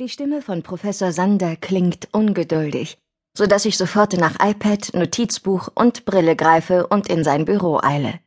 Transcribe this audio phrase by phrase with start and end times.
[0.00, 2.98] Die Stimme von Professor Sander klingt ungeduldig,
[3.32, 8.18] so dass ich sofort nach iPad, Notizbuch und Brille greife und in sein Büro eile.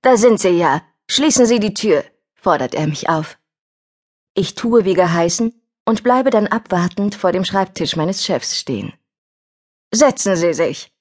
[0.00, 0.82] Da sind Sie ja.
[1.10, 2.02] Schließen Sie die Tür,
[2.34, 3.36] fordert er mich auf.
[4.32, 5.52] Ich tue wie geheißen
[5.84, 8.94] und bleibe dann abwartend vor dem Schreibtisch meines Chefs stehen.
[9.92, 10.94] Setzen Sie sich.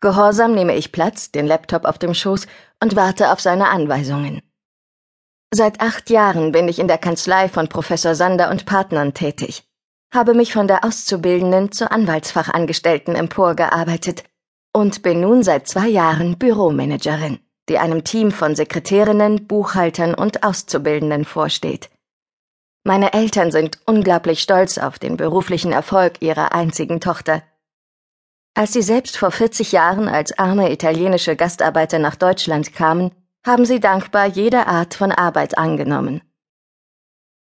[0.00, 2.46] Gehorsam nehme ich Platz, den Laptop auf dem Schoß
[2.82, 4.40] und warte auf seine Anweisungen.
[5.56, 9.62] Seit acht Jahren bin ich in der Kanzlei von Professor Sander und Partnern tätig,
[10.12, 14.24] habe mich von der Auszubildenden zur Anwaltsfachangestellten emporgearbeitet
[14.72, 21.24] und bin nun seit zwei Jahren Büromanagerin, die einem Team von Sekretärinnen, Buchhaltern und Auszubildenden
[21.24, 21.88] vorsteht.
[22.82, 27.44] Meine Eltern sind unglaublich stolz auf den beruflichen Erfolg ihrer einzigen Tochter.
[28.54, 33.12] Als sie selbst vor 40 Jahren als arme italienische Gastarbeiter nach Deutschland kamen,
[33.46, 36.22] haben sie dankbar jede Art von Arbeit angenommen.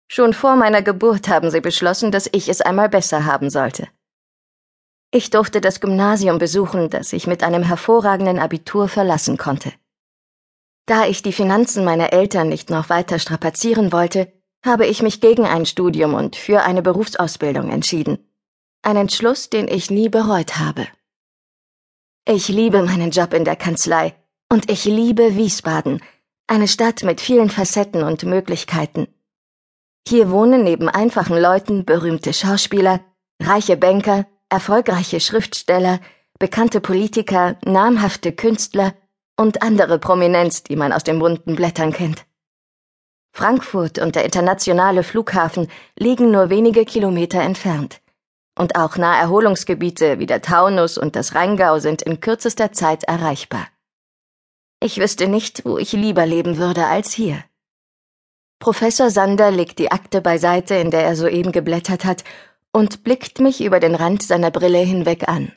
[0.09, 3.87] Schon vor meiner Geburt haben sie beschlossen, dass ich es einmal besser haben sollte.
[5.11, 9.71] Ich durfte das Gymnasium besuchen, das ich mit einem hervorragenden Abitur verlassen konnte.
[10.85, 14.31] Da ich die Finanzen meiner Eltern nicht noch weiter strapazieren wollte,
[14.65, 18.17] habe ich mich gegen ein Studium und für eine Berufsausbildung entschieden.
[18.81, 20.87] Ein Entschluss, den ich nie bereut habe.
[22.27, 24.15] Ich liebe meinen Job in der Kanzlei
[24.53, 25.99] und ich liebe Wiesbaden,
[26.45, 29.07] eine Stadt mit vielen Facetten und Möglichkeiten.
[30.07, 32.99] Hier wohnen neben einfachen Leuten berühmte Schauspieler,
[33.41, 35.99] reiche Banker, erfolgreiche Schriftsteller,
[36.37, 38.93] bekannte Politiker, namhafte Künstler
[39.37, 42.23] und andere Prominenz, die man aus den bunten Blättern kennt.
[43.31, 48.01] Frankfurt und der internationale Flughafen liegen nur wenige Kilometer entfernt.
[48.55, 53.65] Und auch Naherholungsgebiete wie der Taunus und das Rheingau sind in kürzester Zeit erreichbar.
[54.83, 57.41] Ich wüsste nicht, wo ich lieber leben würde als hier.
[58.59, 62.25] Professor Sander legt die Akte beiseite, in der er soeben geblättert hat,
[62.73, 65.53] und blickt mich über den Rand seiner Brille hinweg an.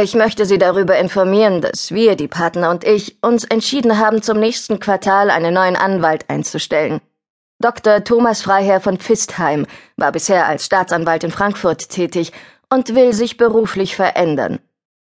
[0.00, 4.38] Ich möchte Sie darüber informieren, dass wir, die Partner und ich, uns entschieden haben, zum
[4.38, 7.00] nächsten Quartal einen neuen Anwalt einzustellen.
[7.58, 8.04] Dr.
[8.04, 12.30] Thomas Freiherr von Pfistheim war bisher als Staatsanwalt in Frankfurt tätig
[12.70, 14.60] und will sich beruflich verändern.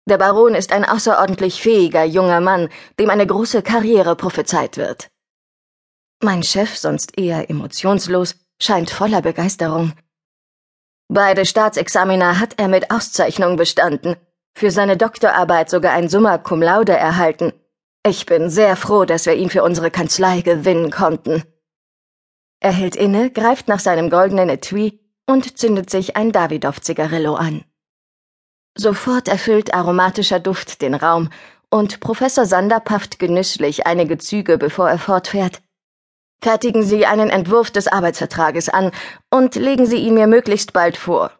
[0.08, 5.10] Der Baron ist ein außerordentlich fähiger junger Mann, dem eine große Karriere prophezeit wird.
[6.22, 9.94] Mein Chef, sonst eher emotionslos, scheint voller Begeisterung.
[11.08, 14.16] Beide Staatsexamina hat er mit Auszeichnung bestanden,
[14.54, 17.52] für seine Doktorarbeit sogar ein Summa cum laude erhalten.
[18.06, 21.44] Ich bin sehr froh, dass wir ihn für unsere Kanzlei gewinnen konnten.
[22.60, 27.66] Er hält inne, greift nach seinem goldenen Etui und zündet sich ein Davidoff-Zigarillo an.
[28.78, 31.30] Sofort erfüllt aromatischer Duft den Raum,
[31.70, 35.62] und Professor Sander pafft genüsslich einige Züge, bevor er fortfährt.
[36.42, 38.92] Fertigen Sie einen Entwurf des Arbeitsvertrages an
[39.32, 41.32] und legen Sie ihn mir möglichst bald vor.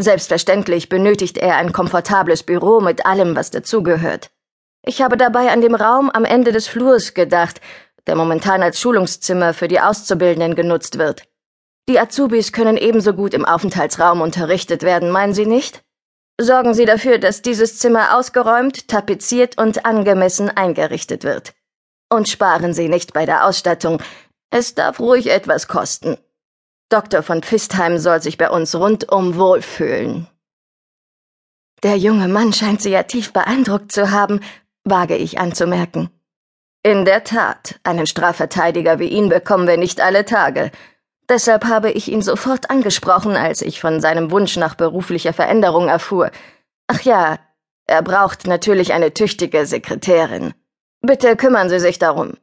[0.00, 4.30] Selbstverständlich benötigt er ein komfortables Büro mit allem, was dazugehört.
[4.84, 7.60] Ich habe dabei an dem Raum am Ende des Flurs gedacht,
[8.06, 11.24] der momentan als Schulungszimmer für die Auszubildenden genutzt wird.
[11.88, 15.82] Die Azubis können ebenso gut im Aufenthaltsraum unterrichtet werden, meinen Sie nicht?
[16.40, 21.52] Sorgen Sie dafür, dass dieses Zimmer ausgeräumt, tapeziert und angemessen eingerichtet wird.
[22.08, 24.00] Und sparen Sie nicht bei der Ausstattung.
[24.50, 26.16] Es darf ruhig etwas kosten.
[26.90, 27.22] Dr.
[27.22, 30.28] von Pfistheim soll sich bei uns rundum wohlfühlen.
[31.82, 34.40] Der junge Mann scheint Sie ja tief beeindruckt zu haben,
[34.84, 36.08] wage ich anzumerken.
[36.82, 40.70] In der Tat, einen Strafverteidiger wie ihn bekommen wir nicht alle Tage,
[41.28, 46.30] Deshalb habe ich ihn sofort angesprochen, als ich von seinem Wunsch nach beruflicher Veränderung erfuhr.
[46.86, 47.38] Ach ja,
[47.86, 50.54] er braucht natürlich eine tüchtige Sekretärin.
[51.00, 52.34] Bitte kümmern Sie sich darum.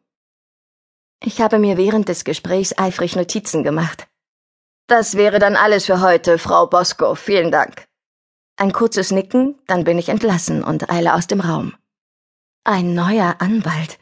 [1.23, 4.07] Ich habe mir während des Gesprächs eifrig Notizen gemacht.
[4.87, 7.15] Das wäre dann alles für heute, Frau Bosco.
[7.15, 7.87] Vielen Dank.
[8.57, 11.75] Ein kurzes Nicken, dann bin ich entlassen und eile aus dem Raum.
[12.63, 13.97] Ein neuer Anwalt.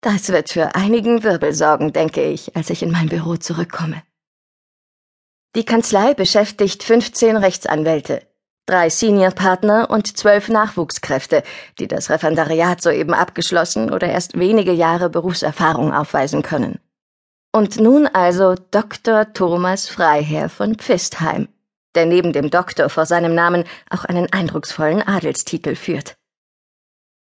[0.00, 4.02] Das wird für einigen Wirbel sorgen, denke ich, als ich in mein Büro zurückkomme.
[5.56, 8.22] Die Kanzlei beschäftigt 15 Rechtsanwälte,
[8.66, 11.42] drei Seniorpartner und zwölf Nachwuchskräfte,
[11.80, 16.78] die das Referendariat soeben abgeschlossen oder erst wenige Jahre Berufserfahrung aufweisen können.
[17.50, 19.32] Und nun also Dr.
[19.32, 21.48] Thomas Freiherr von Pfistheim,
[21.96, 26.14] der neben dem Doktor vor seinem Namen auch einen eindrucksvollen Adelstitel führt.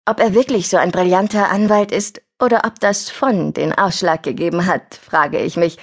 [0.07, 4.65] Ob er wirklich so ein brillanter Anwalt ist oder ob das von den Ausschlag gegeben
[4.65, 5.77] hat, frage ich mich,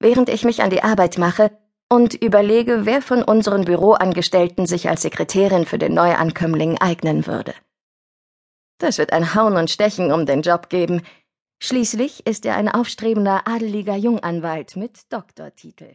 [0.00, 1.52] während ich mich an die Arbeit mache
[1.88, 7.54] und überlege, wer von unseren Büroangestellten sich als Sekretärin für den Neuankömmling eignen würde.
[8.78, 11.02] Das wird ein Hauen und Stechen um den Job geben.
[11.62, 15.94] Schließlich ist er ein aufstrebender adeliger Junganwalt mit Doktortitel.